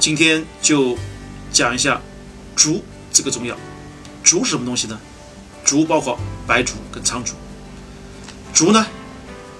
[0.00, 0.96] 今天就
[1.52, 2.00] 讲一下
[2.54, 3.56] 竹这个中药。
[4.22, 4.98] 竹是什么东西呢？
[5.64, 7.34] 竹包括白术跟苍术。
[8.54, 8.86] 竹呢，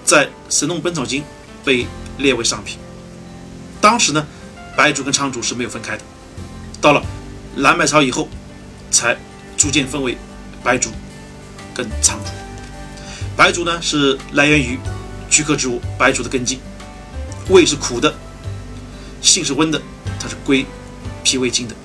[0.05, 1.21] 在《神农本草经》
[1.63, 1.85] 被
[2.17, 2.77] 列为上品。
[3.81, 4.25] 当时呢，
[4.77, 6.03] 白术跟苍术是没有分开的。
[6.79, 7.03] 到了
[7.55, 8.27] 南北朝以后，
[8.89, 9.17] 才
[9.57, 10.17] 逐渐分为
[10.63, 10.89] 白术
[11.73, 12.31] 跟苍术。
[13.35, 14.79] 白术呢是来源于
[15.29, 16.59] 菊科植物白术的根茎，
[17.49, 18.13] 味是苦的，
[19.21, 19.81] 性是温的。
[20.19, 20.65] 它是归
[21.23, 21.75] 脾胃经的，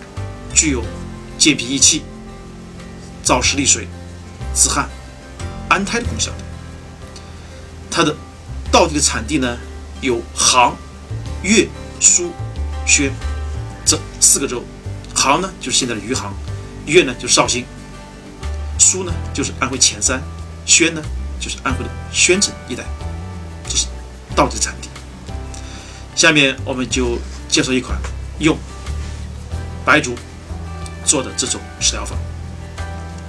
[0.52, 0.82] 具有
[1.38, 2.02] 健脾益气、
[3.24, 3.86] 燥湿利水、
[4.54, 4.88] 止汗、
[5.68, 6.38] 安胎的功效的。
[7.90, 8.14] 它的
[8.72, 9.56] 道地的产地呢，
[10.00, 10.76] 有杭、
[11.42, 11.68] 岳、
[12.00, 12.32] 苏、
[12.84, 13.12] 宣
[13.84, 14.62] 这四个州。
[15.14, 16.34] 杭呢就是现在的余杭，
[16.86, 17.64] 岳呢就是绍兴，
[18.78, 20.20] 苏呢就是安徽潜山，
[20.66, 21.00] 宣呢
[21.38, 22.84] 就是安徽的宣城一带。
[23.68, 23.86] 这是
[24.34, 24.88] 道地产地。
[26.16, 27.96] 下面我们就介绍一款。
[28.38, 28.56] 用
[29.84, 30.14] 白术
[31.04, 32.16] 做的这种食疗法，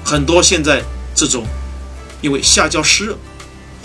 [0.04, 0.82] 很多现在
[1.14, 1.46] 这种
[2.22, 3.18] 因为下焦湿热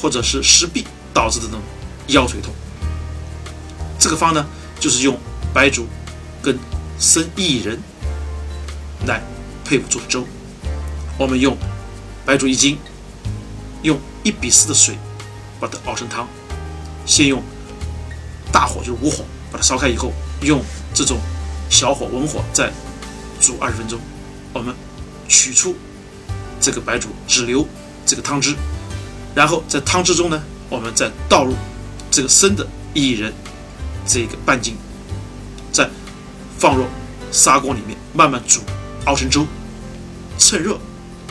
[0.01, 1.63] 或者是湿痹导致的那种
[2.09, 2.53] 腰腿痛，
[3.99, 4.47] 这个方呢
[4.79, 5.19] 就是用
[5.53, 5.87] 白术
[6.41, 6.59] 跟
[6.99, 7.79] 生薏仁
[9.07, 9.23] 来
[9.65, 10.27] 配伍做粥。
[11.19, 11.57] 我们用
[12.25, 12.79] 白术一斤，
[13.83, 14.97] 用一比四的水
[15.59, 16.27] 把它熬成汤，
[17.05, 17.43] 先用
[18.51, 20.13] 大火就是无火把它烧开以后
[20.43, 20.61] 用。
[20.93, 21.19] 这种
[21.71, 22.69] 小火文火再
[23.41, 23.97] 煮二十分钟，
[24.53, 24.75] 我们
[25.29, 25.77] 取出
[26.61, 27.65] 这个白术，只留
[28.05, 28.57] 这个汤汁，
[29.37, 31.55] 然后在汤汁中呢，我们再倒入
[32.11, 33.33] 这个生的薏仁
[34.05, 34.77] 这个半斤，
[35.71, 35.89] 再
[36.59, 36.87] 放入
[37.31, 38.63] 砂锅里面慢慢煮，
[39.05, 39.47] 熬成粥，
[40.39, 40.77] 趁热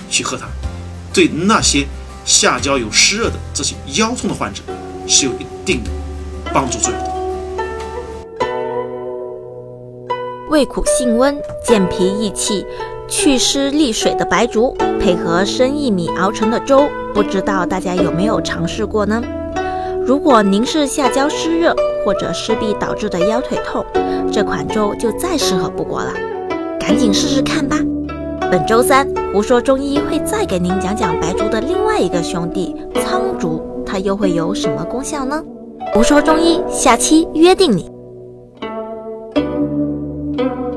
[0.09, 0.47] 去喝它，
[1.13, 1.85] 对那些
[2.23, 4.63] 下焦有湿热的这些腰痛的患者
[5.05, 5.91] 是有一定的
[6.53, 7.08] 帮助作用。
[10.49, 12.65] 味苦性温、健脾益气、
[13.07, 19.21] 祛湿利水的白术，配合生薏米熬成的粥，不知道大家有没有尝试过呢？
[20.03, 23.85] 如果您是下焦湿热或者湿痹导致的腰腿痛，
[24.31, 26.11] 这款粥就再适合不过了，
[26.79, 27.77] 赶紧试试看吧！
[28.49, 35.43] 本周三，胡说中医会再给您讲讲白术的另外一个兄弟苍术，它又会有什么功效呢？
[35.93, 37.98] 胡说中医，下期约定你。
[40.39, 40.68] thank you.